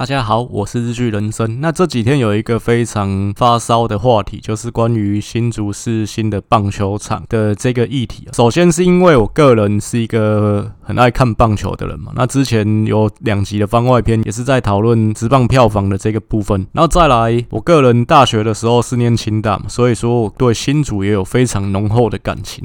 [0.00, 1.60] 大家好，我是日剧人生。
[1.60, 8.26] 那这几天有一个非常发烧的话题，就是关于新竹市新的棒球场的这个议题。
[8.32, 16.66] 首先是因为我个人是一个很爱看棒球的人嘛，那之前有两集的番外篇也是在讨论职棒票房的这个部分。
[16.72, 22.64] 然后再来，我个人大学的时候是念清大嘛，所以说我对新竹也有非常浓厚的感情。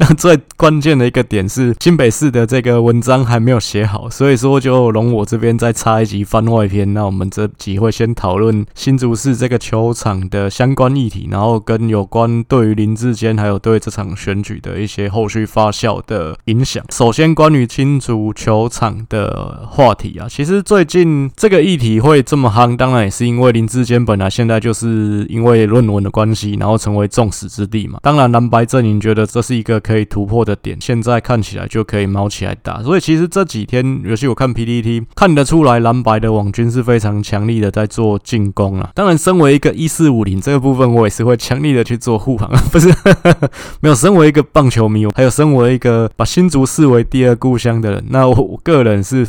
[0.00, 6.39] 那最关键的一个点是新北市的这个文章还没有写好，所以说就容我这边再插一集番。
[6.40, 16.82] 番外篇，那我们这集会先讨论新竹市这个球场的相关议题，然后跟有关对于林志坚还有对这场选举的一些后续发酵的影响。
[16.90, 27.98] 首先，关于新竹球场的话题啊，其实最近这个议题会这么夯，当然也是因为林志坚本来现在就是因为论文的关系，然后成为众矢之的嘛。
[28.02, 32.82] 当然，蓝白阵营觉得这是一个可以突破的点，现在看起来就可以猫起来打。
[32.82, 36.29] 所以，其实这几天，尤其我看 PPT 看得出来，蓝白的。
[36.32, 42.88] 网军是非常强力的在做进攻啊，当然，身为一个一四五零这个部分，我也是会强力的去做护航， 不是
[43.80, 43.94] 没有。
[44.00, 49.26] 身为一个棒球迷，还有身为一个把新竹视为第二故乡的人，那我，我个人是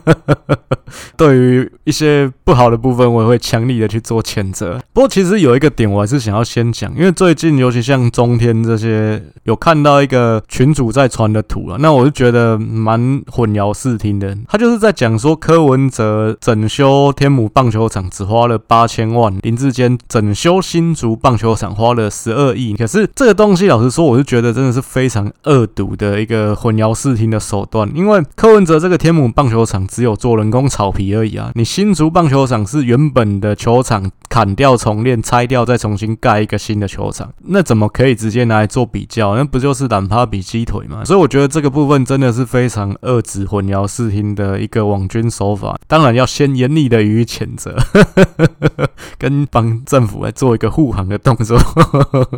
[1.16, 4.78] 对于一些不好的部分，我也会强力的去做谴责。
[4.92, 14.36] 不过，其实有一个点，我还是想要先讲，因为最近尤其像中天这些有看到一个群主在传的图啊，那我就觉得蛮混淆视听的。
[14.46, 15.81] 他就是在讲说柯文。
[15.88, 22.74] 则整修天母棒球场只花了八千万，林志坚整修新竹棒球场花了十二亿。
[22.74, 27.90] 可是这个东西，老实说，我是觉得真的是非常恶毒的一个混淆视听的手段。
[27.94, 39.36] 因为柯文哲这个天母棒球场只有做人工草皮而已啊，你新竹棒球场是原本的球场砍掉重练，拆掉再重新盖一个新的球场，那怎么可以直接拿来做比较？
[39.36, 41.04] 那不就是懒趴比鸡腿吗？
[41.04, 45.71] 所以我觉得这个部分真的是非常恶质混淆视听的一个网军手法。
[45.86, 47.76] 当然要先严厉的予以谴责，
[49.18, 51.58] 跟帮政府来做一个护航的动作。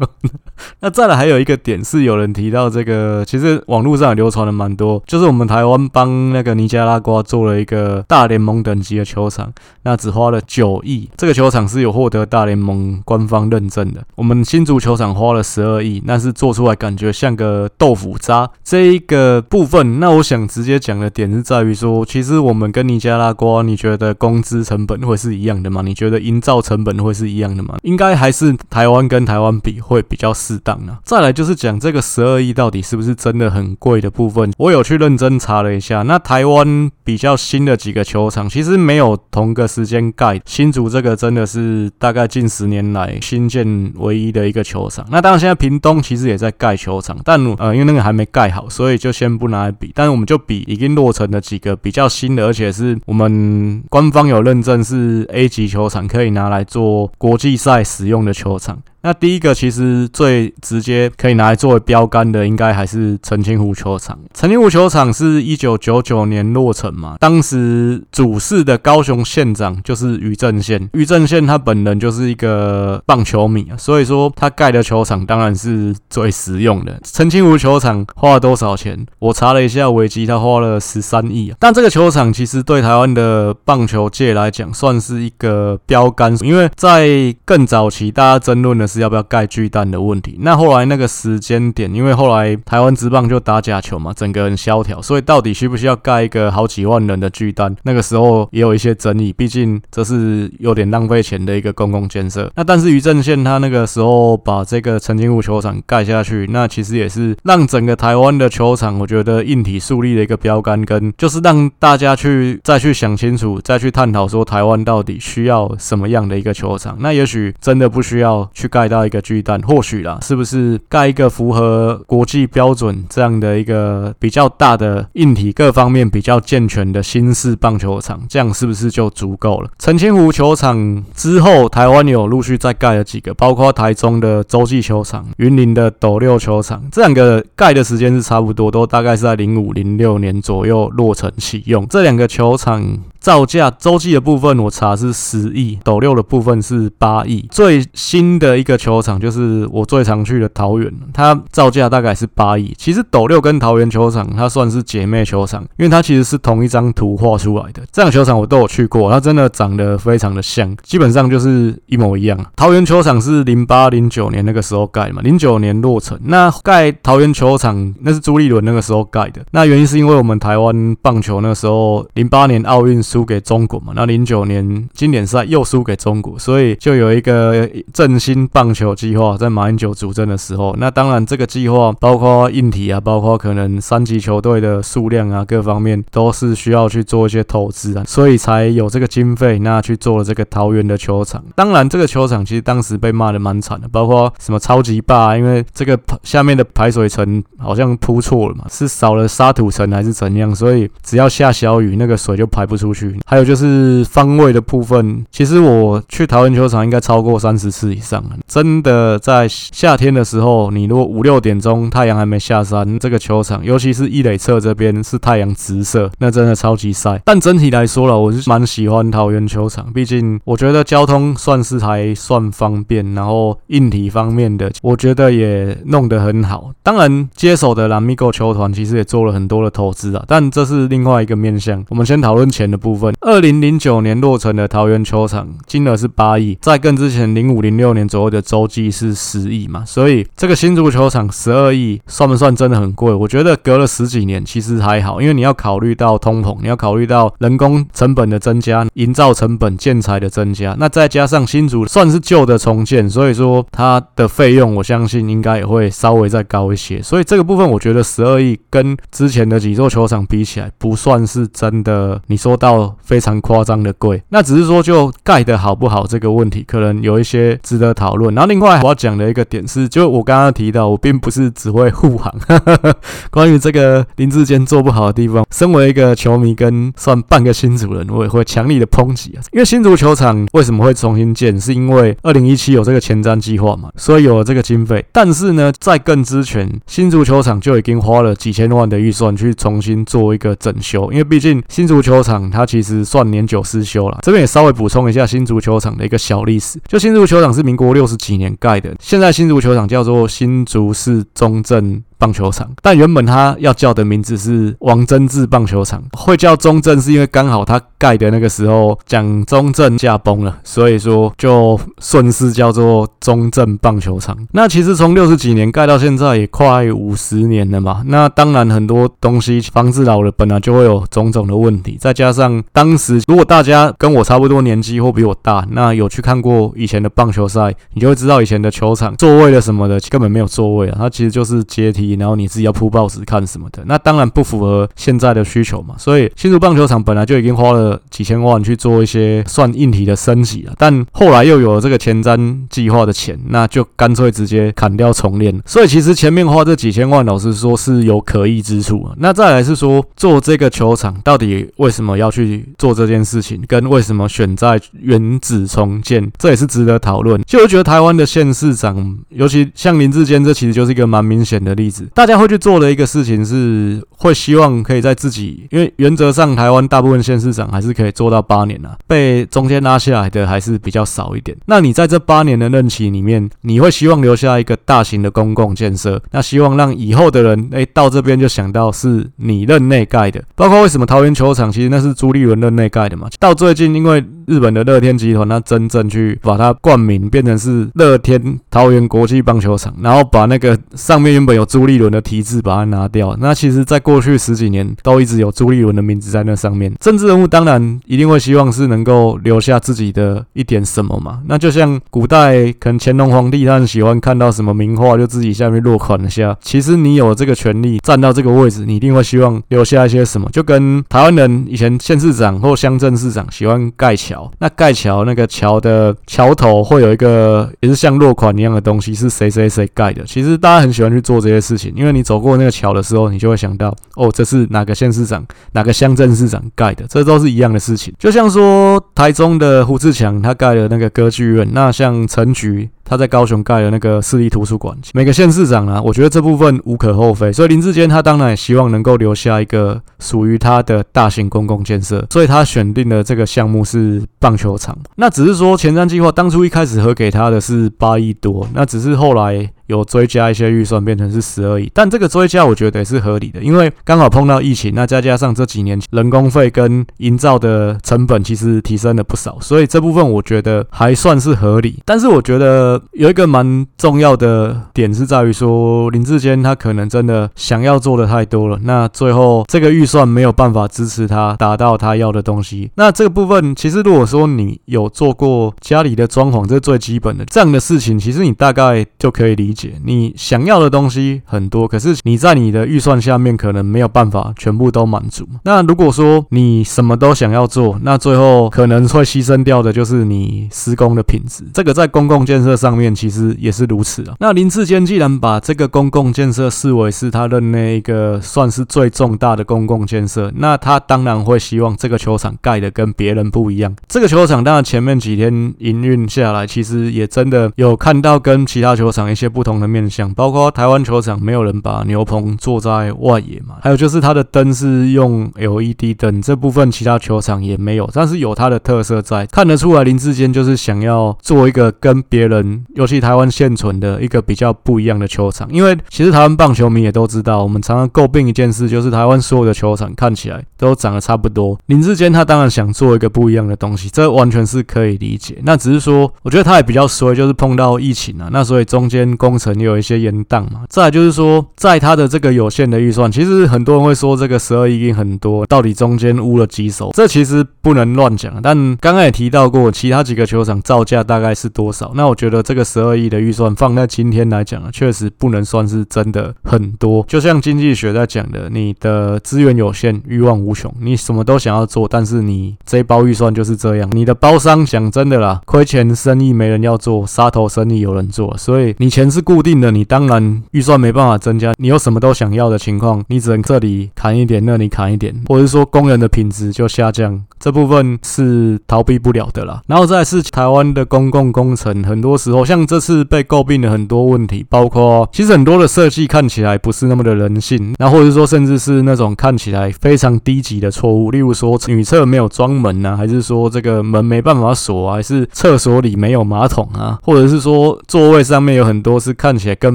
[0.80, 14.04] 那再来还有一个点是，有人提到这个，其实网络上也流传的蛮多，就是我们台湾帮那个尼加拉瓜做了一个大联盟等级的球场，那只花了九亿，这个球场是有获得大联盟官方认证的。
[14.14, 18.48] 我们新足球场花了十二亿，那是做出来感觉像个豆腐渣。
[18.62, 23.62] 这一个部分，那我想直接讲的点是在于说，其实我们跟尼加拉瓜。
[23.62, 25.82] 你觉得工资成本会是一样的吗？
[25.82, 27.76] 你觉得营造成本会是一样的吗？
[27.82, 30.98] 应该还是台湾跟台湾比会比较适当呢。
[31.04, 36.02] 再来就是讲这个十二亿到底是不是真的很贵的部分，我有去认真查了一下。
[36.02, 40.40] 那台湾比较新的几个球场，其实没有同个时间盖。
[40.44, 45.04] 新竹这个真的是大概近十年来新建唯一的一个球场。
[45.10, 49.92] 那当然现在屏东其实也在盖球场，但呃因为那个还没盖好，所以就先不拿来比。
[49.94, 53.84] 但是我们就比已经落成的几个比较新的，而且是我们。
[53.88, 58.82] 官方有认证是 A 级球场，可以拿来做国际赛使用的球场。
[59.04, 64.18] 那第一个其实最直接可以拿来作为标杆的，应该还是澄清湖球场。
[64.32, 76.98] 澄清湖球场是一九九九年落成嘛，当时主事的高雄县长就是于正宪，于正宪他本人就是一个棒球迷啊，所以说他盖的球场当然是最实用的。
[77.02, 79.04] 澄清湖球场花了多少钱？
[79.18, 81.56] 我查了一下维基，他花了十三亿啊。
[81.60, 89.04] 但这个球场其实对台湾的棒球界来讲算是一个标杆，因为在更早期大家争论的是。
[89.04, 90.38] 要不要盖巨蛋的问题？
[90.40, 97.76] 那后来那个时间点，因为后来台湾职棒就打假球嘛，整个很萧条，所以到底需不需要盖一个好几万人的巨蛋？
[97.82, 102.50] 那个时候也有一些争议，毕竟这是有点浪费钱的一个公共建设。
[102.56, 116.96] 那但是于正宪他那个时候把这个陈金湖球场盖下去，那其实也是让整个台湾的球场，我觉得硬体树立的一个标杆，跟就是让大家去再去想清楚，再去探讨说台湾到底需要什么样的一个球场。
[117.00, 118.83] 那也许真的不需要去盖。
[118.84, 129.70] 盖到一个巨蛋，或许啦，是不是盖一个符合国际标准这样的一个比较大的硬体各方面比较健全的新式棒球场，这样是不是就足够了？
[129.78, 141.86] 澄清湖球场之后，台湾有陆续再盖了几个，包括台中的洲际球场、云林的斗六球场，这两个盖的时间是差不多，都大概是在零五零六年左右落成启用。
[141.88, 142.98] 这两个球场。
[143.24, 147.48] 造价洲际的部分我查是十亿，斗六的部分是八亿。
[147.50, 152.74] 最新的一个个球场就是我最常去的桃园，它造价大概是八亿。
[152.76, 157.82] 其实斗六跟桃园球场它算是姐妹球场，因为它其实是同一张图画出来的。
[157.92, 162.38] 这两个球场我都有去过，它真的长得非常的像，基本上就是一模一样。
[162.56, 166.18] 桃园球场是零八零九年那个时候盖嘛，零九年落成。
[166.24, 180.76] 那盖桃园球场那是朱立伦那个时候盖的，那原因是因为我们台湾棒球那个时候零八年奥运输给中国嘛，那零九年经典赛又输给中国，所以就有一个振兴棒球计划，在马英九主政的时候。
[180.78, 191.42] 那当然这个计划包括硬体啊，包括可能三级球队的数量啊，各方面都是需要去做一些投资啊，所以才有这个经费，那去做了这个桃园的球场。
[191.56, 200.54] 当然这个球场其实当时被骂的蛮惨的，包括什么超级霸，因为这个下面的排水层好像铺错了嘛，是少了沙土层还是怎样？
[200.54, 203.18] 所以只要下小雨，那个水就排不出去。
[203.26, 208.30] 还有就是方位的部分，其实我去桃园球场应该超过三十次以上了。
[208.46, 217.20] 真的在夏天的时候，你如果五六点钟太阳还没下山，这个球场，尤其是一垒侧这边是太阳直射，那真的超级晒。
[217.24, 226.70] 但整体来说了，我是蛮喜欢桃园球场，毕竟我觉得交通算是还算方便，然后硬体方面的，我觉得也弄得很好。
[226.82, 231.84] 当然，接手的 Lamigo 球团其实也做了很多的投资啊，但这是另外一个面向。
[231.88, 233.14] 我们先讨论钱的部分。
[233.20, 243.12] 二零零九年落成的桃园球场，金额是八亿，在更之前零五零六年左右的洲际是十亿嘛，所以这个新竹球场十二亿，算不算真的很贵？
[243.14, 257.00] 我觉得隔了十几年其实还好，因为你要考虑到通膨，你要考虑到人工成本的增加、营造成本、建材的增加，那再加上新竹算是旧的重建，所以说它的费用我相信应该也会稍微再高一些。
[257.00, 262.20] 所以这个部分我觉得十二亿跟之前的几座球场比起来，不算是真的。
[262.26, 268.23] 你说到非常夸张的贵，那只是说就盖的好不好这个问题，可能有一些值得讨论。
[268.30, 272.32] 然后另外我要讲的一个点是，就我刚刚提到，我并不是只会护航。
[273.30, 279.42] 关于这个林志坚做不好的地方，身为一个球迷跟算半个新竹人，我也会强力的抨击啊。
[279.52, 285.04] 因为新足球场为什么会重新建，是因为二零一七有这个前瞻计划嘛，所以有了这个经费。
[285.12, 291.10] 但是呢，在更之前，新足球场就已经花了几千万的预算去重新做一个整修。
[291.10, 294.18] 因为毕竟新足球场它其实算年久失修了。
[294.22, 314.36] 这边也稍微补充一下新足球场的一个小历史，就新足球场是民国六十几年盖的，现在新足球场叫做新竹市中正棒球场，但原本他要叫的名字是王贞治棒球场，会叫中正是因为刚好他盖的那个时候蒋中正驾崩了，所以说就顺势叫做中正棒球场。
[314.52, 332.03] 那其实从六十几年盖到现在也快五十年了嘛，那当然很多东西房子老了本来就会有种种的问题，再加上当时如果大家跟我差不多年纪或比我大，那有去看过以前的棒球赛，你就会知道以前的球场座位的什么的根本没有座位啊，它其实就是阶梯。
[332.12, 335.94] 然后你自己要铺报纸看什么的，那当然不符合现在的需求嘛。
[335.98, 345.60] 所以新竹棒球场本来就已经花了几千万去做一些算硬体的升级了，但后来又有了这个前瞻计划的钱，那就干脆直接砍掉重练。
[345.64, 349.14] 所以其实前面花这几千万，老实说是有可疑之处啊。
[349.18, 357.40] 那再来是说做这个球场到底为什么要去做这件事情，跟为什么选在原址重建，这也是值得讨论。
[357.46, 361.93] 就我觉得台湾的县市长，尤其像林志坚，这其实就是一个蛮明显的例子。
[362.14, 371.56] 大家会去做的一个事情是，会希望可以在自己，因为原则上台湾大部分县市长还是可以做到八年啊，被中间拉下来的还是比较少一点。
[371.66, 380.42] 那你在这八年的任期里面，你会希望留下一个大型的公共建设，那希望让以后的人，哎，到这边就想到是你任内盖的。
[380.54, 383.28] 包括为什么桃园球场，其实那是朱立伦任内盖的嘛。
[383.38, 393.36] 到最近，因为日本的乐天集团，它真正去把它冠名变成是乐天桃园国际棒球场，然后把那个上面原本有朱立伦的题字把它拿掉。
[393.40, 396.92] 那其实，在过去十几年都一直有朱立伦的名字在那上面。
[397.00, 401.40] 政治人物当然一定会希望是能够留下自己的一点什么嘛。
[401.46, 406.56] 那就像古代可能乾隆皇帝他很喜欢看到什么名画，就自己下面落款一下。
[406.60, 410.48] 其实你有这个权利站到这个位置，你一定会希望留下一些什么。
[410.50, 414.33] 就跟台湾人以前县市长或乡镇市长喜欢盖桥。
[414.58, 420.24] 那盖桥那个桥的桥头会有一个也是像落款一样的东西，是谁谁谁盖的。
[420.24, 428.14] 其实大家很喜欢去做这些事情，因为你走过那个桥的时候，你就会想到，哦，这是哪个县市长、哪个乡镇市长盖的，这都是一样的事情。
[428.18, 434.96] 就像说台中的胡志强他盖了那个歌剧院，那像陈菊他在高雄盖了那个市立图书馆。
[435.12, 437.52] 每个县市长啊，我觉得这部分无可厚非。
[437.52, 444.96] 所以林志坚他当然也希望能够留下一个属于他的大型公共建设，所以他选定的这个项目是棒球场。
[445.16, 449.70] 那只是说前瞻计划当初一开始核给他的是八亿多，那只是后来。
[449.86, 461.98] 有追加一些预算，变成是十二亿，但这个追加我觉得也是合理的，因为刚好碰到疫情，那再加上这几年人工费跟营造的成本其实提升了不少，所以这部分我觉得还算是合理。
[462.04, 472.90] 但是我觉得有一个蛮重要的点是在于说，林志坚他可能真的想要做的太多了，那最后这个预算没有办法支持他达到他要的东西。
[472.94, 479.94] 那这个部分其实如果说你有做过家里的装潢，这是最基本的这样的事情，其实你大概就可以理解。
[480.04, 485.46] 你想要的东西很多，可是你在你的预算下面可能没有办法全部都满足。
[485.64, 491.64] 那如果说你什么都想要做，那最后可能会牺牲掉的就是你施工的品质。
[491.74, 494.36] 这个在公共建设上面其实也是如此啊。
[494.38, 503.94] 那林志坚既然把这个公共建设视为是他任内一个算是最重大的公共建设，那他当然会希望这个球场盖的跟别人不一样。
[504.06, 531.78] 这个球场当然前面几天营运下来，其实也真的有看到跟其他球场一些不同的面向，包括台湾球场没有人把牛棚做在外野嘛，还有就是它的灯是用 LED 灯，这部分其他球场也没有，但是有它的特色在，看得出来林志坚就是想要做一个跟别人，尤其台湾现存的一个比较不一样的球场，因为其实台湾棒球迷也都知道，我们常常诟病一件事，就是台湾所有的球场看起来都长得差不多。
[531.86, 535.56] 林志坚他当然想做一个不一样的东西，这完全是可以理解。
[535.64, 539.54] 那只是说，我觉得他也比较衰，就是碰到疫情啊，那所以中间工。
[539.64, 547.10] 曾有一些延宕嘛，再来就是说，在他的这个有限的预算，其实很多人会说这个十二亿已经很多，到底中间污了几手？
[547.14, 548.60] 这其实不能乱讲。
[548.60, 552.12] 但刚刚也提到过，其他几个球场造价大概是多少？
[552.14, 557.24] 那我觉得这个十二亿的预算放在今天来讲啊，确实不能算是真的很多。
[557.26, 564.10] 就像经济学在讲的，你的资源有限，欲望无穷，你什么都想要做，但是你这一包预算就是这样。
[564.12, 571.72] 你的包商讲真的啦，亏钱生意没人要做，杀头生意有人做，所以你钱是固定的，你当然预算没办法增加。
[571.78, 579.80] 你有什么都想要的情况，你只能这里砍一点，那里砍一点，或者是说工人的品质就下降，这部分是逃避不了的啦。
[579.86, 599.74] 然后再来是台湾的公共工程，很多时候像这次被诟病的很多问题，包括其实很多的设计看起来不是那么的人性，然后或者说甚至是那种看起来非常低级的错误，例如说女厕没有装门啊，还是说这个门没办法锁啊，还是厕所里没有马桶啊，或者是说座位上面有很多是看起来。
[599.84, 599.94] 根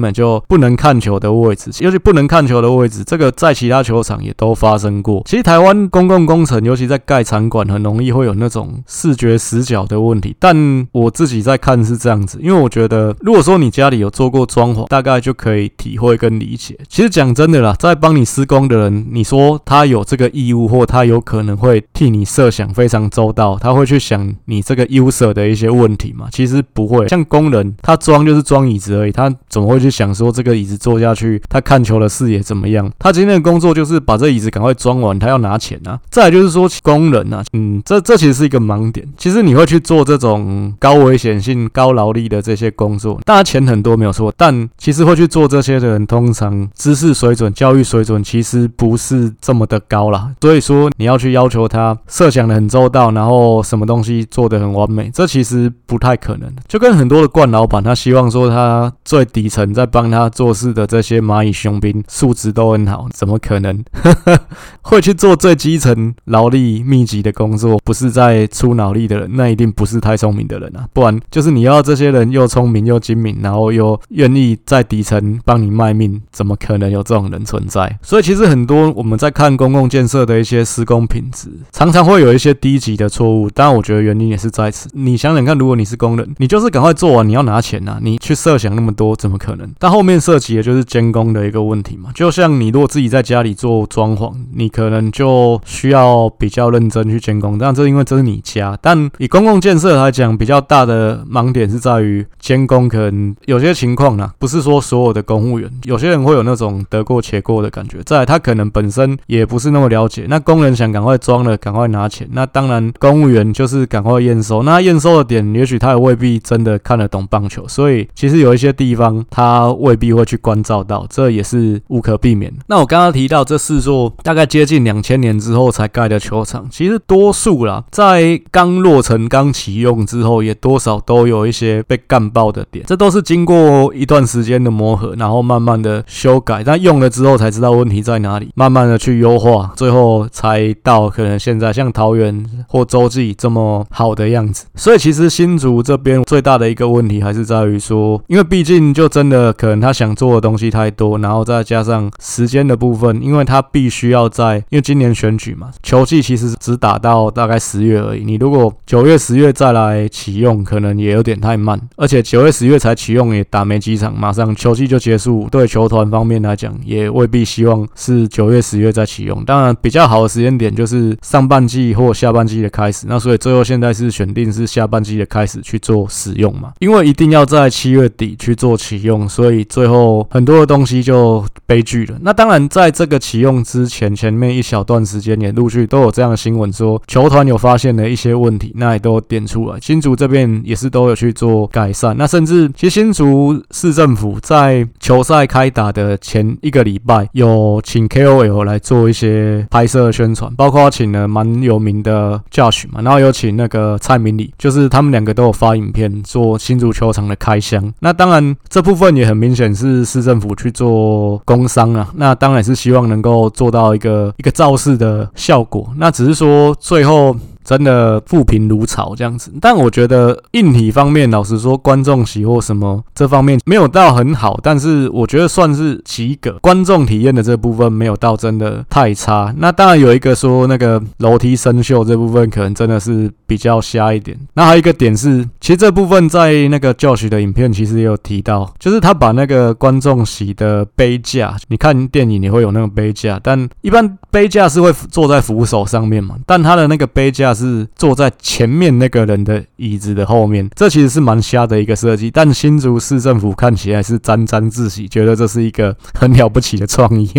[0.00, 5.20] 本就不能看球的位置，尤其不能看球的位置，这个在其他球场也都发生过。
[5.26, 10.36] 其实台湾公共工程，尤其在盖场馆，很容易会有那种视觉死角的问题。
[10.38, 16.78] 但我自己在看是这样子，因为我觉得，如果说你家里有做过装潢，大概就可以体会跟理解。
[16.88, 26.28] 其实讲真的啦，在帮你施工的人，你说他有这个意义务，或他有可能会替你设想非常周到，他会去想你这个 user 的一些问题吗？
[26.32, 27.06] 其实不会。
[27.08, 32.90] 像工人，他装就是装椅子而已，他怎么会去想说这个椅子坐下去，他看球的视野怎么样？
[32.98, 35.98] 他今天的工作就是把这椅子赶快装完，他要拿钱啊。
[36.10, 39.06] 再就是说工人啊，嗯，这这其实是一个盲点。
[39.16, 50.30] 其实你会去做这种高危险性、高劳力的这些工作，当然钱很多没有错，但其实会去做这些的人，通常知识水准、教育水准其实不是这么的高啦。
[50.40, 56.52] 所以说你要去要求他设想的很周到，然后什么东西做的很完美，这其实不太可能。
[56.68, 59.70] 就跟很多的惯老板，他希望说他最底层。
[59.70, 63.84] 在帮他做事的这些蚂蚁雄兵素质都很好，怎么可能
[64.82, 67.78] 会去做最基层劳力密集的工作？
[67.84, 70.88] 不是在出脑力的人，那一定不是太聪明的人啊！
[70.92, 77.98] 不然就是你要这些人又聪明又精明，然后又愿意在底层帮你卖命，怎么可能有这种人存在？
[78.02, 83.50] 所以其实很多我们在看公共建设的一些施工品质，常常会有一些低级的错误。
[83.50, 84.88] 当然，我觉得原因也是在此。
[84.92, 87.98] 你想想看，如果你是工人，你就是赶快做完，你要拿钱啊！
[88.00, 89.68] 你去设想那么多，怎么可能？
[89.78, 98.78] 但后面涉及的就是监工的一个问题嘛，就像你如果自己在家里做装潢，你可能就需要比较认真去监工，但这因为这是你家。
[98.80, 110.19] 但以公共建设来讲，比较大的盲点是在于监工，可能有些情况呢，不是说所有的公务员，有些人会有那种得过且过的感觉，再来他可能本身也不是那么了解。
[110.28, 112.28] 那工人想赶快装了，赶快拿钱。
[112.32, 114.62] 那当然，公务员就是赶快验收。
[114.62, 122.52] 那验收的点，也许他也未必真的看得懂棒球，所以其实有一些地方他未必会去关照到，这也是无可避免。
[122.66, 132.84] 那我刚刚提到这四座大概接近两千年之后才盖的球场，其实多数啦，在刚落成、刚启用之后，也多少都有一些被干爆的点。
[132.88, 136.64] 这都是经过一段时间的磨合，然后慢慢的修改。
[136.64, 144.66] 但用了之后才知道问题在哪里，慢慢的去优化，最后才到可能现在像桃园或洲际这么好的样子。
[144.74, 158.24] 所以其实新竹这边最大的一个问题还是在于说，因为毕竟就真的可能他想做的东西太多，然后再加上时间的部分，因为他必须要在，因为今年选举嘛，球季其实只打到大概十月而已。
[158.24, 169.44] 你如果九月、十月再来启用，可能也有点太慢，而且九月、十月才启用也打没几场，马上球季就结束，对球团方面来讲也未必希望是九月、十月再启用。
[169.44, 173.04] 当然，比较较好的时间点就是上半季或下半季的开始。
[173.06, 182.16] 那所以最后现在是选定是下半季的开始去做使用嘛，因为一定要在七月底去做启用，所以最后很多的东西就悲剧了。
[182.22, 189.78] 那当然，在这个启用之前，前面一小段时间也陆续都有这样的新闻说，球团有发现了一些问题，那也都点出来。
[189.80, 192.16] 新竹这边也是都有去做改善。
[192.16, 207.92] 那甚至其实新竹市政府在球赛开打的前一个礼拜，有请 KOL 来做一些拍社宣传，包括请了蛮有名的 Josh 嘛，然后有请那个蔡明里，就是他们两个都有发影片做新足球场的开箱。
[207.98, 215.90] 那当然这部分也很明显是市政府去做工商啊，那当然是希望能够做到一个一个造势的效果。
[215.96, 217.36] 那只是说最后。
[217.64, 226.58] 真的负评如潮这样子，但我觉得硬体方面，老实说，观众席或什么这方面没有到很好，但是我觉得算是及格。
[226.60, 229.54] 观众体验的这部分没有到真的太差。
[229.58, 234.36] 那当然有一个说那个楼梯生锈这部分可能真的是比较瞎一点。
[234.54, 247.60] 那还有一个点是，其实这部分在那个 Josh 的影片其实也有提到，就是他把那个观众席的杯架，你看电影你会有那个杯架，但一般杯架是会坐在扶手上面嘛，但他的那个杯架是。
[247.60, 252.30] 是坐在前面那个人的椅子的后面，这其实是蛮瞎的一个设计。
[252.30, 257.30] 但新竹市政府看起来是沾沾自喜，觉得这是一个很了不起的创意。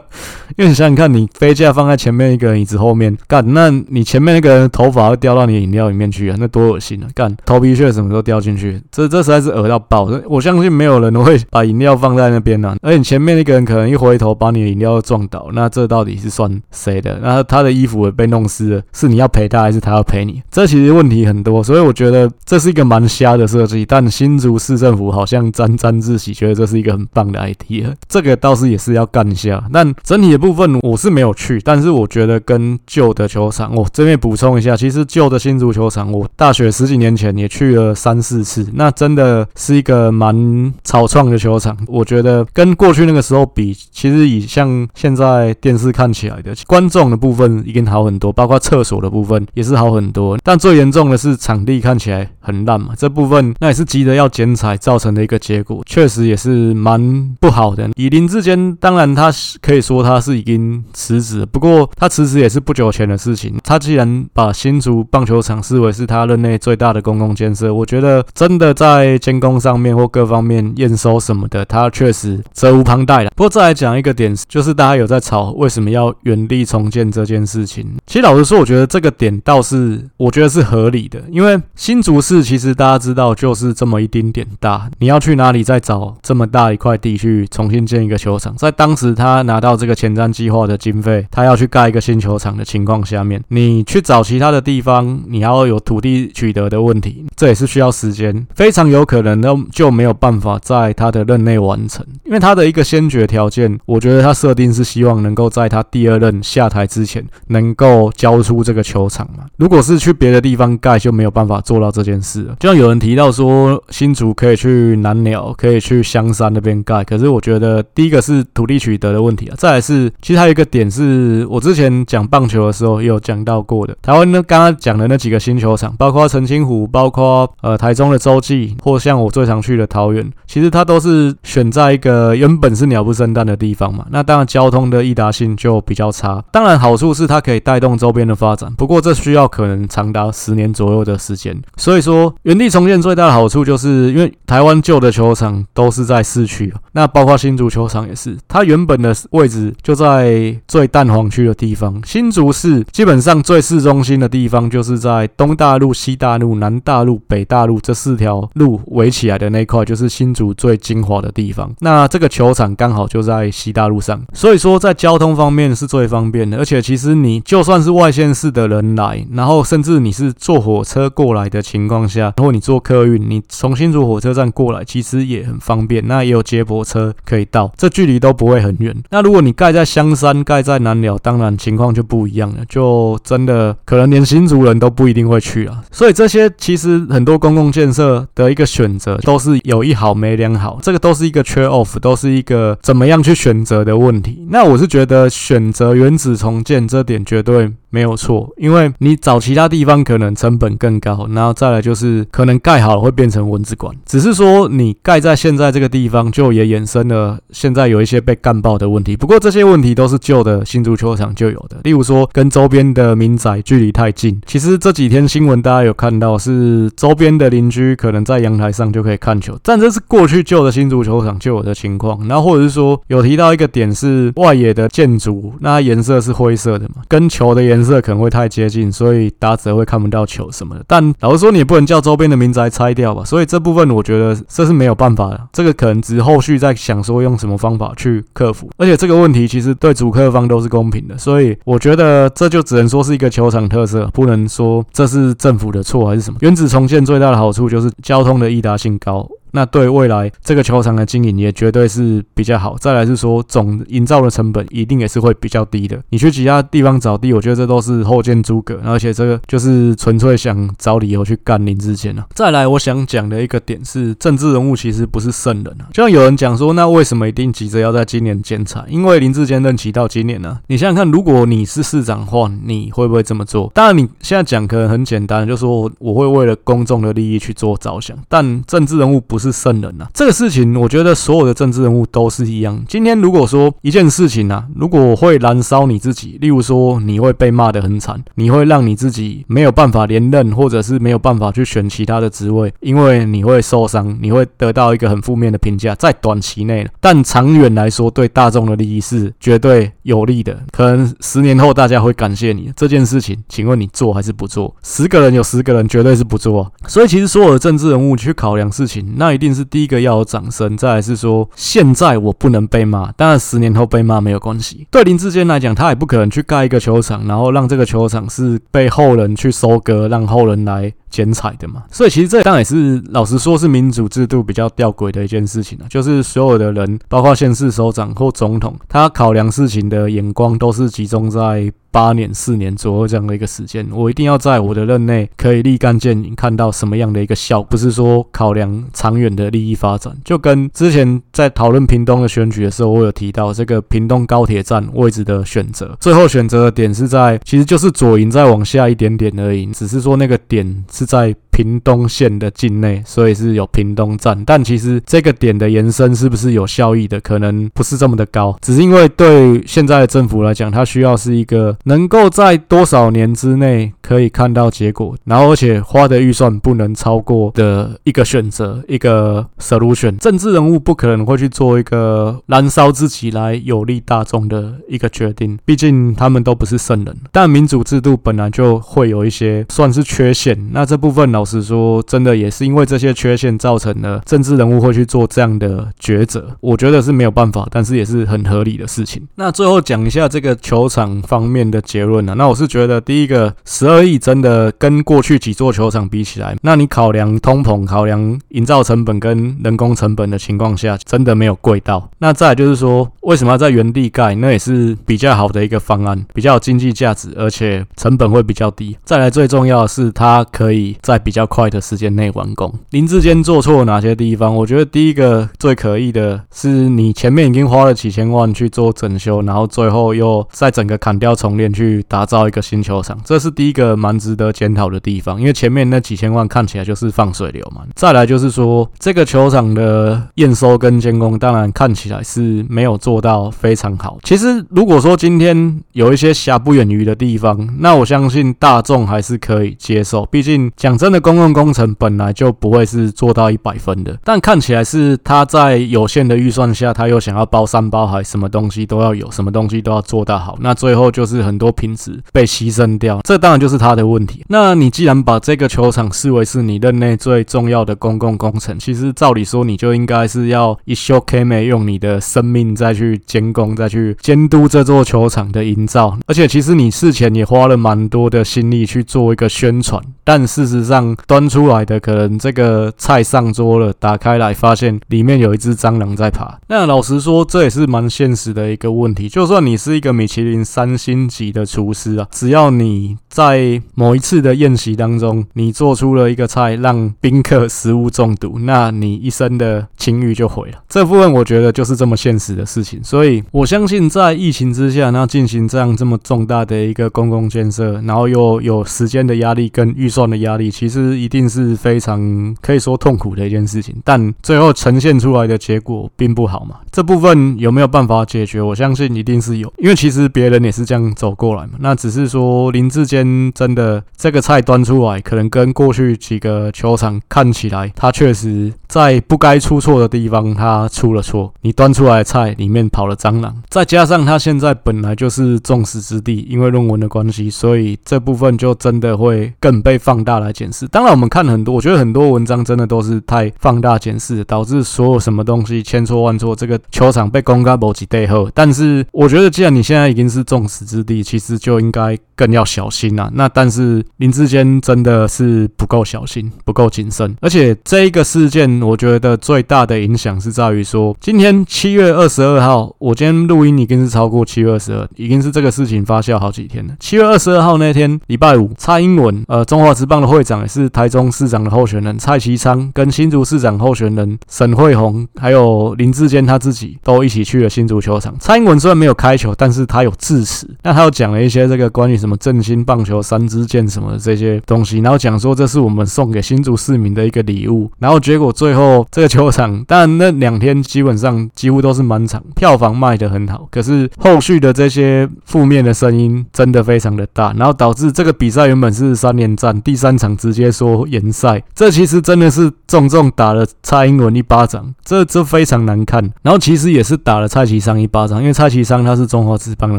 [0.56, 7.06] 因为你想想看，你杯架放在前面一个人椅子后面，干，那你前面那个人头发会掉到你的饮料里面去啊，那多恶心啊！
[7.14, 10.08] 干，头皮屑什么都掉进去，这这实在是恶到爆。
[10.26, 12.74] 我相信没有人会把饮料放在那边啊。
[12.80, 17.20] 而且前面那个人可能一回头把你的饮料撞倒，那这到底是算谁的？
[17.22, 19.55] 那他的衣服也被弄湿了，是你要赔他？
[19.62, 20.42] 还是他要赔你？
[20.50, 23.84] 这其实问题很多，所以我觉得这是一个蛮瞎的设计。
[23.86, 27.92] 但新竹市政府好像沾沾自喜，觉得这是一个很棒的 idea。
[28.08, 29.62] 这个倒是也是要干一下。
[29.72, 41.76] 但整体的部分我是没有去，但是我觉得跟旧的球场，我这边补充一下，其实旧的新竹球场，我大学十几年前也去了三四次，那真的是一个蛮草创的球场。
[41.86, 49.45] 我觉得跟过去那个时候比，其实以像现在电视看起来的观众的部分已经好很多，包括厕所的部分。
[49.54, 57.88] 也是好很多，但最严重的是场地看起来很烂嘛，这部分那也是急着要剪彩造成的一个结果，确实也是蛮不好的。
[57.96, 59.30] 以林志坚，当然他
[59.60, 63.54] 可以说他是已经辞职，不过他辞职也是不久前的事情。
[63.62, 73.30] 他既然把新竹棒球场视为是他任内最大的公共建设，我觉得真的在监工上面或各方面验收什么的，他确实责无旁贷了。
[73.36, 77.86] 不过再来讲一个点，就是大家有在吵为什么要原地重建这件事情。
[78.06, 79.35] 其实老实说，我觉得这个点。
[79.44, 88.54] 倒是我觉得是合理的，因为新竹市其实大家知道就是这么一丁点大，你要去哪里再找这么大一块地去重新建一个球场？
[88.56, 109.25] 在当时他拿到这个前瞻计划的经费，他要去盖一个新球场的情况下面，你去找其他的地方，你要有土地取得的问题，这也是需要时间，非常有可能都就没有办法在他的任内完成，因为他的一个先决条件，我觉得他设定是希望能够在他第二任下台之前，能够交出这个球场。
[109.56, 112.56] 如果是去别的地方盖，就没有办法做到这件事了。
[112.58, 123.96] 就像有人提到说，新竹可以去南寮，可以去香山那边盖，可是我觉得第一个是土地取得的问题啊，再来是其实还有一个点是我之前讲棒球的时候也有讲到过的。
[124.00, 134.06] 台湾呢，刚刚讲的那几个新球场，包括澄清湖，包括呃台中的洲际，或像我最常去的桃园，其实它都是选在一个原本是鸟不生蛋的地方嘛。
[134.10, 136.44] 那当然交通的易达性就比较差。
[136.52, 139.15] 当然好处是它可以带动周边的发展，不过这。
[139.16, 152.00] 需要可能长达十年左右的时间，所以说原地重建最大的好处就是因为台湾旧的球场都是在市区，那包括新竹球场也是，它原本的位置就在最蛋黄区的地方。
[152.04, 161.72] 新竹市基本上最市中心的地方就是在东大路、西大路、南大路、北大路这四条路围起来的那块，就是新竹最精华的地方。
[161.80, 166.56] 那这个球场刚好就在西大路上，所以说在交通方面是最方便的。
[166.58, 176.06] 而且其实你就算是外县市的人来，然后甚至你是坐火车过来的情况下，然后你坐客运，你从新竹火车站过来，其实也很方便。
[176.06, 178.94] 那也有接驳车可以到，这距离都不会很远。
[179.10, 185.82] 那如果你盖在香山、盖在南寮，当然情况就不一样了，就真的可能连新竹人都不一定会去啊。
[185.90, 194.46] 所以这些其实很多公共建设的一个选择，都是有一好没两好，这个都是一个 trade off，都是一个怎么样去选择的问题。
[194.50, 197.72] 那我是觉得选择原址重建这点绝对。
[197.90, 203.94] 没有错，因为你找其他地方可能成本更高，然后再来就是可能盖好了会变成蚊子馆。
[204.04, 209.16] 只是说你盖在现在这个地方，就也衍生了现在有一些被干爆的问题。
[209.16, 214.40] 不过这些问题都是旧的新足球场就有的，例如说跟周边的民宅距离太近。
[214.46, 222.26] 其实这几天新闻大家有看到，是周边的邻居可能在阳台上就可以看球，但这是过去旧的新足球场就有的情况。
[222.28, 227.86] 然后或者是说有提到一个点是外野的建筑，那颜色是灰色的嘛，跟球的颜色。
[227.86, 230.84] 颜色可能会太接近，所以打者会看不到球什么的。
[230.88, 233.22] 但老实说，你也不能叫周边的民宅拆掉吧？
[233.24, 235.40] 所以这部分我觉得这是没有办法的。
[235.52, 238.68] 这个可能只后续在想说用什么方法去克服。
[238.76, 246.38] 而且这个问题其实对主客方都是公平的，所以我觉得这就只能说是一个球场特色，不能说这是政府的错还是什么。
[246.40, 249.24] 原子重建最大的好处就是交通的易达性高。
[249.56, 252.76] 那对未来这个球场的经营也绝对是比较好。
[252.78, 255.98] 再来是说，总营造的成本一定也是会比较低的。
[256.10, 262.26] 你去其他地方找地，我觉得这都是后见诸葛，而且这个就是纯粹想找理由去干林志坚啊。
[262.34, 265.88] 再来，我想讲的一个点是，政治人物其实不是圣人啊。
[265.90, 268.84] 就像有人讲说，那为什么一定急着要在今年剪彩？
[268.90, 273.72] 因为林志坚任期到今年呢、你想想看，如果你是市长的话，你会不会这么做？
[273.72, 278.14] 当然，你现在讲可能很简单，就说我会为了公众的利益去做着想。
[278.28, 279.45] 但政治人物不是。
[279.46, 282.82] 是圣人啊，这个事情我觉得所有的政治人物都是一样。
[282.88, 300.58] 今天如果说一件事情啊，如果会燃烧你自己，例如说你会被骂得很惨，你会让你自己没有办法连任，或者是没有办法去选其他的职位，因为你会受伤，你会得到一个很负面的评价，在短期内，但长远来说对大众的利益是绝对有利的。
[300.72, 304.74] 可能十年后大家会感谢你这件事情，请问你做还是不做？
[304.82, 306.72] 十个人有十个人绝对是不做。
[306.88, 309.35] 所以其实所有的政治人物去考量事情，那。
[309.36, 314.86] 一定是第一个要有掌声，再来是说，现在我不能被骂，当然十年后被骂没有关系。
[314.90, 321.84] 对林志坚来讲，他也不可能去盖一个球场，然后让这个球场是被后人去收割，让后人来剪彩的嘛。
[321.90, 331.72] 所以其实这当然也是老实说，是民主制度比较吊诡的一件事情啊，就是所有的人，包括县市首长或总统，他考量事情的眼光都是集中在。
[331.88, 340.14] 八年、四年左右这样的一个时间，我一定要在我的任内可以立竿见影，看到什么样的一个效果，不是说考量长远的利益发展。
[340.22, 351.34] 就跟之前在讨论屏东的选举的时候，我有提到这个屏东高铁站位置的选择，最后选择的点是在，其实就是左营再往下一点点而已，只是说那个点是在。
[351.56, 370.18] 屏东县的境内，所以是有屏东站，但其实这个点的延伸是不是有效益的，可能不是这么的高，只是因为对现在的政府来讲，它需要是一个能够在多少年之内可以看到结果，然后而且花的预算不能超过的一个选择，一个 solution。
[370.18, 377.16] 政治人物不可能会去做一个燃烧自己来有利大众的一个决定，毕竟他们都不是圣人。
[377.32, 381.45] 但民主制度本来就会有一些算是缺陷，那这部分呢？
[381.46, 389.26] 是说，真的也是因为这些缺陷造成了政治人物会去做这样的抉择，我觉得是没有办法，但是也是很合理的事情。
[389.36, 402.10] 那最后讲一下这个球场方面的结论啊，那我是觉得第一个十二亿真的跟过去几座球场比起来，那你考量通膨、考量营造成本跟人工成本的情况下，真的没有贵到。
[402.18, 404.34] 那再就是说，为什么要在原地盖？
[404.34, 408.96] 那也是比较好的一个方案，比较有经济价值，而且成本会比较低。
[409.04, 412.72] 再来最重要的是，它可以在比较快的时间内完工。
[412.90, 414.56] 林志坚做错了哪些地方？
[414.56, 425.38] 我觉得第一个最可疑的是，你前面已经花了几千万去做整修，然后最后又再整个砍掉重练去打造一个新球场，这是第一个蛮值得检讨的地方。
[425.38, 427.82] 因为前面那几千万看起来就是放水流嘛。
[427.94, 434.18] 再来就是说，这个球场的验收跟监工，当然看起来是没有做到非常好。
[434.22, 440.24] 其实如果说今天有一些瑕不掩瑜的地方，那我相信大众还是可以接受。
[440.26, 441.25] 毕竟讲真的。
[441.26, 454.44] 公共工程本来就不会是做到一百分的，但看起来是他在有限的预算下，他又想要包山包海，什么东西都要有，什么东西都要做到好，那最后就是很多品质被牺牲掉，这当然就是他的问题。
[454.46, 476.58] 那你既然把这个球场视为是你任内最重要的公共工程，其实照理说你就应该是要一休 K 美用你的生命再去监工，再去监督这座球场的营造，而且其实你事前也花了蛮多的心力去做一个宣传，但事实上端出来的可能这个菜上桌了，打开来发现里面有一只蟑螂在爬。
[476.68, 479.28] 那老实说，这也是蛮现实的一个问题。
[479.28, 490.78] 就算你是一个米其林三星级的厨师啊，只要你在某一次的宴席当中，你做出了一个菜让宾客食物中毒，那你一生的清誉就毁了。
[490.88, 492.98] 这部分我觉得就是这么现实的事情。
[493.04, 503.94] 所以我相信，在疫情之下，那进行这样这么重大的一个公共建设，然后又有时间的压力跟预算的压力，其实一定是非常可以说痛苦的一件事情。
[504.04, 506.76] 但最后呈现出来的结果并不好嘛。
[506.90, 508.60] 这部分有没有办法解决？
[508.62, 511.72] 我相信一定是有，因为其实别人也是这样走过来嘛。
[511.78, 521.52] 那只是说林志坚真的这个菜端出来，可能跟过去几个球场看起来，他确实在不该出错的地方他出了错。
[521.60, 530.86] 你端出来的菜里面跑了蟑螂，再加上他现在本来就是众矢之的，因为论文的关系，所以这部分就真的会更被放大来检视。
[530.96, 538.48] 当然，我们看很多，我觉得很多文章真的都是太放大检视，导致所有什么东西千错万错，这个球场被公开某几代后。
[538.54, 543.30] 但是，我觉得既然你现在已经是众矢之的，其实就应该更要小心啊。
[543.34, 556.94] 那但是林志坚真的是不够小心，不够谨慎，而且这一个事件，我觉得最大的影响是在于说，今天七月二十二号，我今天录音已经是超过七月二十二，已经是这个事情发酵好几天了。
[556.98, 568.34] 七月二十二号那天，礼拜五，蔡英文，呃，中华职棒的会长也是是台中市长的候选人蔡其昌，跟新竹市长候选人沈慧虹，还有林志坚他自己都一起去了新竹球场。
[568.38, 599.98] 蔡英文虽然没有开球，但是他有致辞，那他又讲了一些这个关于什么振兴棒球三支箭什么的这些东西，然后讲说这是我们送给新竹市民的一个礼物，然后结果最后这个球场，但那两天基本上几乎都是满场，票房卖得很好，可是后续的这些负面的声音真的非常的大，然后导致这个比赛原本是三连战，第三场直接说延赛，这其实真的是重重打了蔡英文一巴掌，这这非常难看，然后其实也是打了蔡其昌一巴掌，因为蔡其昌他是中华职棒的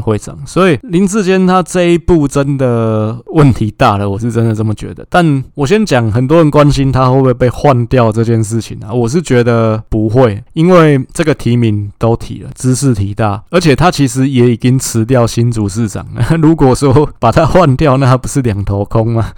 [0.00, 5.06] 会长，所以林志坚他这一步真的问题大了，我是真的这么觉得。
[5.10, 16.36] 但我先讲，很多人关心他会不会被换掉这件事情啊，我是觉得不会，因为这个提名都提了，兹事体大，而且他其实也已经辞掉新竹市长了。
[16.38, 19.32] 如果说把他换掉，那他不是两头空吗？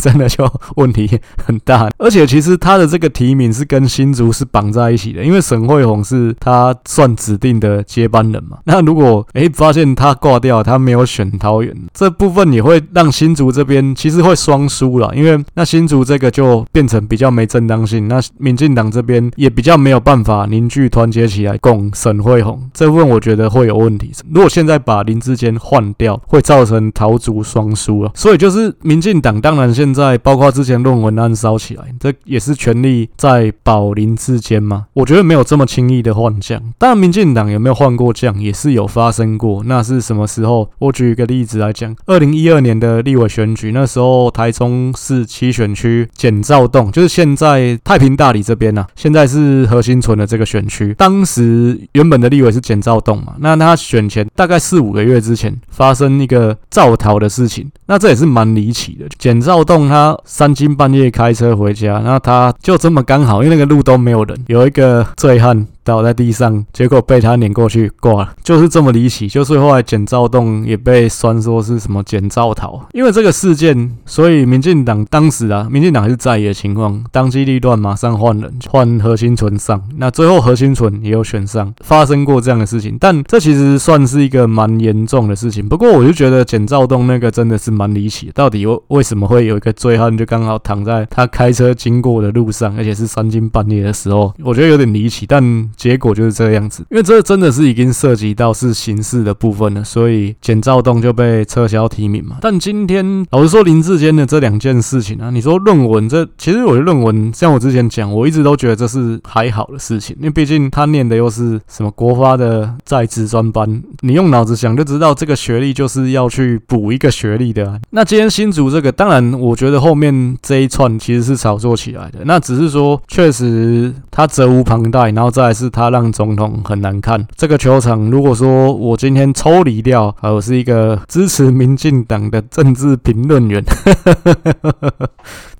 [0.00, 1.88] 真 的就问题很大。
[1.98, 8.58] 而且其实他的这个提名是跟新竹是绑在一起的，因为沈慧虹是他算指定的接班人嘛。
[8.64, 24.12] 那如果诶发现他挂掉，他没有选桃园，这部分也会让新竹这边其实会双输了，因为那新竹这个就变成比较没正当性，那民进党这边也比较没有办法凝聚团结起来共沈慧虹，这部分我觉得会有问题。
[24.30, 28.10] 如果现在把林志坚换掉，会造成桃竹双输了。
[28.14, 34.86] 所以就是民进党，当然现在在包括之前论文案烧起来，这也是权力在保林之间嘛。
[34.92, 36.62] 我觉得没有这么轻易的换将。
[36.78, 39.62] 当然，民进党有没有换过将，也是有发生过。
[39.64, 40.70] 那是什么时候？
[40.78, 50.94] 我举一个例子来讲，二零一二年的立委选举，那时候台中市七选区简兆栋，就是现在太平大里这边呐、啊，现在是何心存的这个选区。
[50.94, 59.06] 当时原本的立委是简兆栋嘛，那他选前大概四五个月之前发生一个造逃的事情，那这也是蛮离奇的。
[59.18, 65.66] 简兆栋他他三更半夜开车回家，那他就这么刚好，因为那个路都没有人，有一个醉汉。
[65.86, 69.28] 倒在地上，结果被他碾过去挂了，就是这么离奇。
[69.28, 79.80] 就是后来简兆栋也被酸说是什么简兆逃，因为这个事件，所以民进党当时啊，民进党还是在野的情况，当机立断马上换人，换何心存上。
[79.96, 82.96] 那最后何心存也有选上，发生过这样的事情。
[82.98, 85.68] 但这其实算是一个蛮严重的事情。
[85.68, 95.70] 不过我就觉得简兆栋那个真的是蛮离奇，到底为为什么会有一个醉汉就刚好躺在他开车经过的路上，而且是三更半夜的时候，我觉得有点离奇，但。
[95.76, 96.84] 结果就是这个样子。
[96.90, 102.38] 因为这真的是已经涉及到是刑事的部分了，所以简兆东就被撤销提名嘛。
[102.40, 117.80] 但今天老实说，林志坚的这两件事情啊，你说论文这，其实我的论文像我之前讲，我一直都觉得这是还好的事情，因为毕竟他念的又是什么国发的在职专班，你用脑子想就知道这个学历就是要去补一个学历的。
[117.90, 127.26] 那今天新竹这个，当然我觉得后面这一串其实是炒作起来的，那只是说确实他责无旁贷，然后再来是他让总统很难看。
[127.36, 133.64] 这个球场，如果说我今天抽离掉，啊，我是一个支持民进党的政治评论员。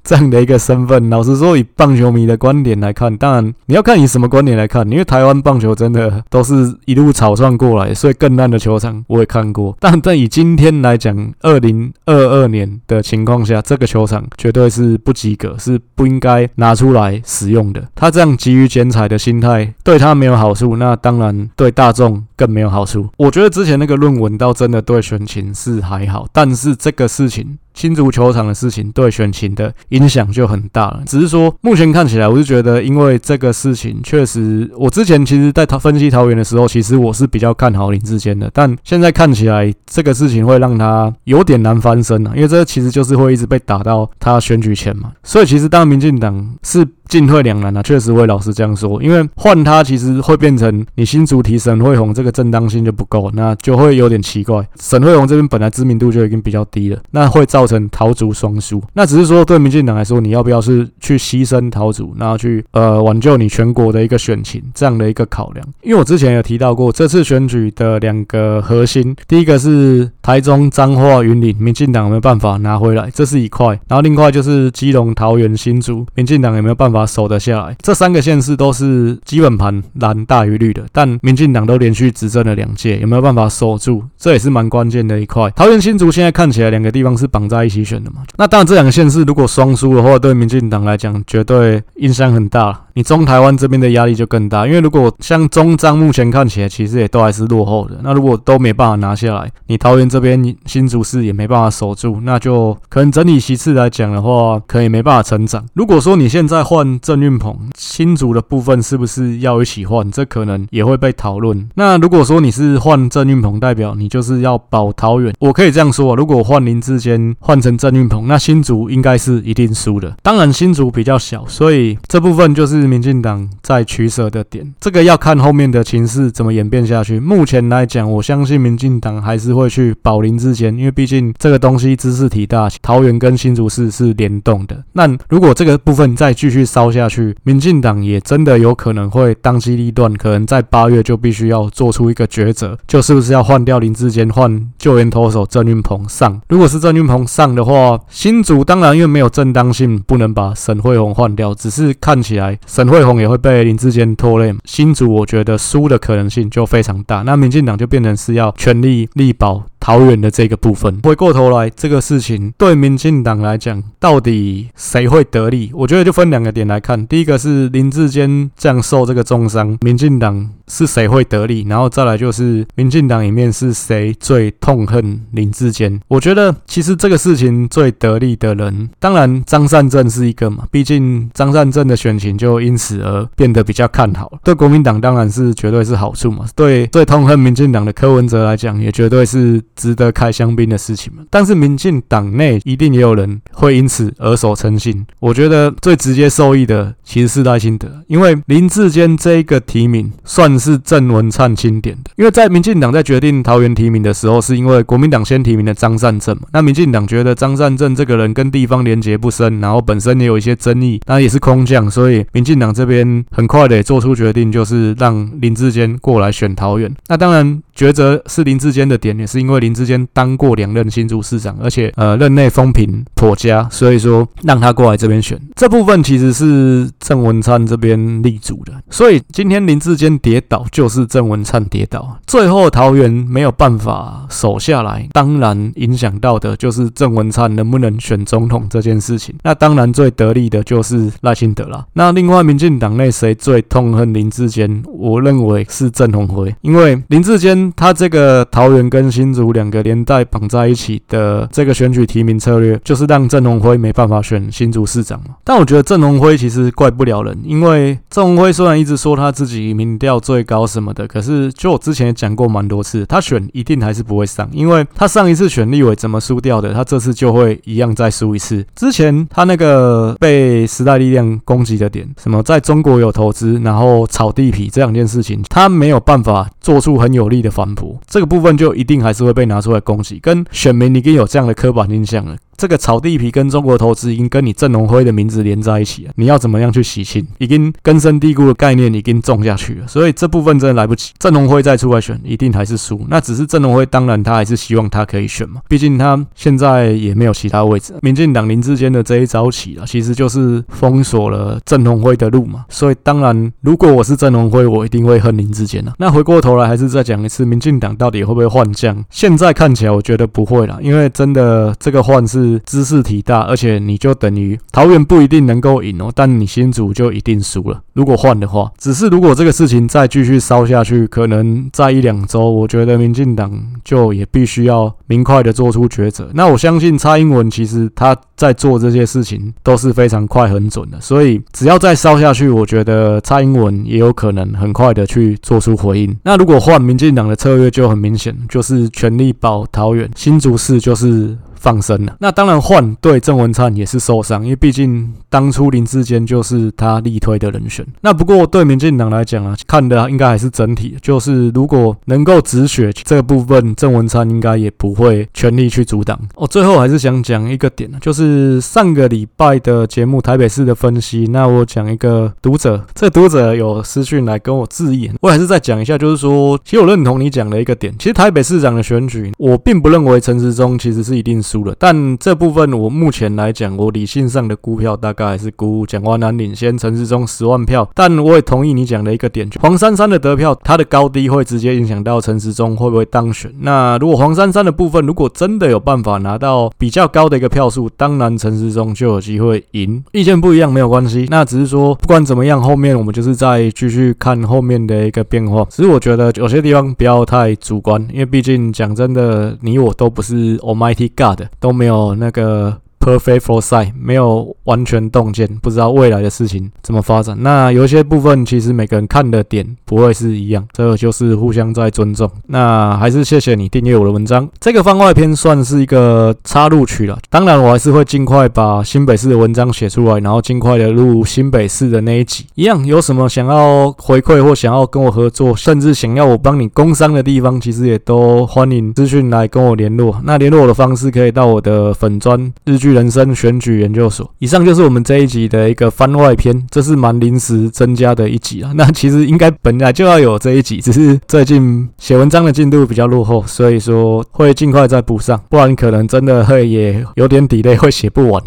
[0.04, 9.76] 这样的一个身份，老实说，以棒球迷的观点来看，当然你要看以什么观点来看，因为台湾棒球真的都是一路草创过来，所以更烂的球场我也看过。
[9.82, 17.82] 但但以今天来讲，二零二二年的情况下，这个球场绝对是不及格，是不应该拿出来使用的。
[17.96, 23.08] 他这样急于剪彩的心态，对他没有好处，那当然对大众更没有好处。
[23.16, 27.56] 我觉得之前那个论文倒真的对选情是还好，但是这个事情。
[27.76, 31.02] 新竹球场的事情对选情的影响就很大了。
[31.06, 38.50] 只是说，目前看起来，我是觉得，因为这个事情确实，我之前其实在他分析桃园的时候，其实我是比较看好林志坚的。
[38.52, 45.12] 但现在看起来，这个事情会让他有点难翻身啊，因为这其实就是会一直被打到他选举前嘛。
[45.22, 46.86] 所以，其实当民进党是。
[47.08, 54.66] 进退两难啊，确实会老实这样说，因为换他其实会变成你新竹提沈慧虹这个正当性就不够，那就会有点奇怪。
[54.80, 58.82] 沈慧虹这边本来知名度就已经比较低了，那会造成桃竹双输。
[58.92, 65.66] 那只是说对民进党来说，你要不要是去牺牲桃竹，然后去呃挽救你全国的一个选情这样的一个考量？
[65.82, 77.06] 因为我之前有提到过，这次选举的两个核心，第一个是台中彰化云林，民进党有没有办法拿回来，这是一块；然后另外就是基隆桃园新竹，民进党有没有办法？
[77.06, 84.02] 守得下来，这三个县市都是基本盘蓝大于绿的，但民进党都连续执政了两届，有没有办法守住？
[84.18, 85.48] 这也是蛮关键的一块。
[85.50, 88.22] 桃园新竹现在看起来两个地方是绑在一起选的嘛？
[88.36, 92.85] 那当然，这两个县市如果双输的话，对民进党来讲绝对影响很大。
[92.96, 105.62] 你中台湾这边的压力就更大，因为如果像中彰目前看起来其实也都还是落后的，那如果都没办法拿下来，你桃园这边新竹市也没办法守住，那就可能整体其次来讲的话，可以没办法成长。
[105.74, 110.10] 如果说你现在换郑运鹏，新竹的部分是不是要一起换？
[110.10, 111.68] 这可能也会被讨论。
[111.74, 120.16] 那如果说你是换郑运鹏，代表你就是要保桃园，我可以这样说，如果换林志坚换成郑运鹏，那新竹应该是一定输的。
[120.22, 122.85] 当然新竹比较小，所以这部分就是。
[122.88, 127.18] 民进党在取舍的点，这个要看后面的情势怎么演变下去。
[127.18, 134.82] 目前来讲，我相信民进党还是会去保林志坚，因为毕竟这个东西兹事体大，桃园跟新竹市是联动的。
[134.92, 146.40] 那如果这个部分再继续烧下去，民进党也真的有可能会当机立断，可能在八月就必须要做出一个抉择，就是不是要换掉林志坚，换救援投手郑运鹏上。
[146.48, 152.58] 如果是郑运鹏上的话，新竹当然因为没有正当性，不能把沈慧虹换掉，只是看起来。
[152.76, 159.64] 沈慧虹也会被林志坚拖累，新竹我觉得输的可能性就非常大，那民进党就变成是要全力力保。
[159.78, 165.70] 桃园的这个部分，回过头来，这个事情对民进党来讲，到底谁会得利？
[165.72, 167.06] 我觉得就分两个点来看。
[167.06, 171.64] 第一个是林志坚这样受这个重伤，民进党是谁会得利？
[171.68, 176.00] 然后再来就是民进党里面是谁最痛恨林志坚？
[176.08, 184.38] 我觉得其实这个事情最得利的人，当然张善政是一个嘛，毕竟张善政的选情就因此而变得比较看好。
[184.42, 189.62] 对国民党当然是绝对是好处嘛，对最痛恨民进党的柯文哲来讲，也绝对是。
[189.74, 195.06] 值得开香槟的事情嘛，但是民进党内一定也有人会因此而手称信。
[195.20, 202.10] 我觉得最直接受益的其实是赖清德，因为林志坚这一个提名算是郑文灿钦点的。
[202.16, 216.94] 因为在民进党在决定桃园提名的时候，是因为国民党先提名的张善政嘛，那民进党觉得张善政这个人跟地方连结不深，然后本身也有一些争议，那也是空降，所以民进党这边很快的也做出决定，就是让林志坚过来选桃园。
[217.08, 219.56] 那当然抉择是林志坚的点，也是因为。
[219.56, 225.40] 林志坚当过两任新竹市长，而且呃任内风评颇佳，所以说让他过来这边选。
[225.54, 239.34] 这部分其实是郑文灿这边立足的，所以今天林志坚跌倒就是郑文灿跌倒，最后桃园没有办法守下来，当然影响到的就是郑文灿能不能选总统这件事情。
[239.42, 241.86] 那当然最得利的就是赖清德了。
[241.92, 244.82] 那另外民进党内谁最痛恨林志坚？
[244.86, 255.36] 我认为是郑鸿辉，因为林志坚他这个桃园跟新竹两个连带绑在一起的这个选举提名策略，就是让郑鸿辉没办法选新竹市长嘛。
[255.44, 268.62] 但我觉得郑鸿辉其实怪不了人，因为郑鸿辉虽然一直说他自己民调最最高什么的，可是就我之前也讲过蛮多次，他选一定还是不会上，因为他上一次选立委怎么输掉的，他这次就会一样再输一次。
[268.74, 282.36] 之前他那个被时代力量攻击的点，什么在中国有投资，然后炒地皮这两件事情，他没有办法做出很有力的反驳，这个部分就一定还是会被拿出来攻击，跟选民已经有这样的刻板印象了。
[282.56, 287.26] 这个炒地皮跟中国投资已经跟你郑龙辉的名字连在一起了，你要怎么样去洗清？
[287.38, 291.12] 已经根深蒂固的概念已经种下去了，所以这部分真的来不及。
[291.18, 293.00] 郑龙辉再出来选，一定还是输。
[293.08, 297.94] 那只是郑龙辉，当然他还是希望他可以选嘛，毕竟他现在也没有其他位置。
[298.00, 302.64] 民进党林志坚的这一招棋啊，其实就是封锁了郑龙辉的路嘛。
[302.68, 305.92] 所以当然，如果我是郑龙辉，我一定会恨林志坚啊。
[305.98, 309.04] 那回过头来，还是再讲一次，民进党到底会不会换将？
[309.10, 312.45] 现在看起来，我觉得不会了，因为真的这个换是。
[312.64, 317.80] 兹事体大，而且你就等于桃园不一定能够赢哦，但你新竹就一定输了。
[317.94, 323.52] 如果换的话，只是如果这个事情再继续烧下去，可能在一两周，我觉得民进党
[323.84, 326.28] 就也必须要明快的做出抉择。
[326.34, 336.16] 那我相信蔡英文其实他在做这些事情都是非常快很准的，所以只要再烧下去，我觉得蔡英文也有可能很快的去做出回应。
[336.22, 341.36] 那如果换民进党的策略就很明显，就是全力保桃园，新竹市就是。
[341.56, 347.84] 放生了，那当然换对郑文灿也是受伤，因为毕竟当初林志坚就是他力推的人选。
[348.00, 356.18] 那不过对民进党来讲啊，看的应该还是整体，就是如果能够止血这部分，郑文灿应该也不会全力去阻挡。
[356.34, 361.26] 哦最后还是想讲一个点，就是上个礼拜的节目台北市的分析。
[361.30, 371.74] 那我讲一个读者，这读者有私讯来跟我质疑，我还是再讲一下，就是说，其实我认同你讲的一个点，其实台北市长的选举，我并不认为陈时中其实是一定输了。
[371.78, 377.88] 但这部分我目前来讲，我理性上的估票大概还是估蒋万安领先陈时中十万票。
[377.94, 383.52] 但我也同意你讲的一个点，黄珊珊的得票，它的高低会直接影响到陈时中会不会当选。
[383.60, 390.02] 那如果黄珊珊的部分如果真的有办法拿到比较高的一个票数，当然陈时中就有机会赢。
[390.12, 395.64] 意见不一样没有关系，那只是说不管怎么样，后面我们就是再继续看后面的一个变化。
[395.70, 401.35] 只是我觉得有些地方不要太主观，因为毕竟讲真的，你我都不是 Almighty God。
[401.60, 402.80] 都没有那个。
[402.98, 407.36] Perfect foresight 没有完全洞见，不知道未来的事情怎么发展。
[407.40, 412.28] 那有些部分其实每个人看的点不会是一样，这个就是互相在尊重。
[412.48, 414.48] 那还是谢谢你订阅我的文章。
[414.58, 417.16] 这个番外篇算是一个插入曲了。
[417.30, 422.46] 当然，我还是会尽快把新北市的文章写出来，然后尽快的录新北市的那一集。
[422.54, 430.20] 一样有什么想要回馈或想要跟我合作，甚至想要我帮你工商的地方，其实也都欢迎资讯来跟我联络。
[430.24, 434.28] 那联络我的方式可以到我的粉专日人生选举研究所。
[434.38, 438.72] 以上就是我们这一集的一个番外篇，这是蛮临时增加的一集啊。
[438.76, 448.42] 那其实应该本来就要有这一集，只是最近写文章的进度比较落后，所以说会尽快再补上，不然可能真的会也有点 delay，会写不完。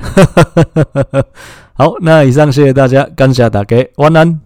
[1.74, 4.38] 好，那以上谢谢大家，感谢大家，晚安。